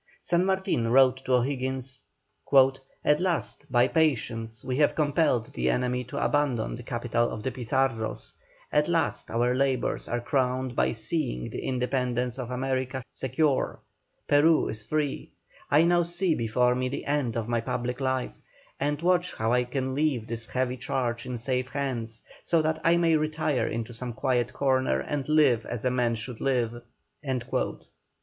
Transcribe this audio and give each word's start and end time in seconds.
San 0.19 0.45
Martin 0.45 0.87
wrote 0.87 1.23
to 1.25 1.33
O'Higgins: 1.35 2.01
"At 3.05 3.19
last, 3.19 3.71
by 3.71 3.87
patience, 3.87 4.65
we 4.65 4.77
have 4.77 4.95
compelled 4.95 5.53
the 5.53 5.69
enemy 5.69 6.03
to 6.05 6.17
abandon 6.17 6.73
the 6.73 6.81
capital 6.81 7.29
of 7.29 7.43
the 7.43 7.51
Pizarros; 7.51 8.33
at 8.71 8.87
last 8.87 9.29
our 9.29 9.53
labours 9.53 10.07
are 10.07 10.19
crowned 10.19 10.75
by 10.75 10.91
seeing 10.91 11.51
the 11.51 11.61
independence 11.63 12.39
of 12.39 12.49
America 12.49 13.03
secure 13.11 13.77
Peru 14.27 14.69
is 14.69 14.81
free 14.81 15.33
I 15.69 15.83
now 15.83 16.01
see 16.01 16.33
before 16.33 16.73
me 16.73 16.89
the 16.89 17.05
end 17.05 17.37
of 17.37 17.47
my 17.47 17.61
public 17.61 17.99
life, 18.01 18.41
and 18.79 18.99
watch 19.03 19.33
how 19.35 19.51
I 19.53 19.65
can 19.65 19.93
leave 19.93 20.25
this 20.25 20.47
heavy 20.47 20.77
charge 20.77 21.27
in 21.27 21.37
safe 21.37 21.67
hands, 21.67 22.23
so 22.41 22.63
that 22.63 22.79
I 22.83 22.97
may 22.97 23.17
retire 23.17 23.67
into 23.67 23.93
some 23.93 24.13
quiet 24.13 24.51
corner 24.51 24.99
and 24.99 25.29
live 25.29 25.63
as 25.67 25.85
a 25.85 25.91
man 25.91 26.15
should 26.15 26.41
live." 26.41 26.81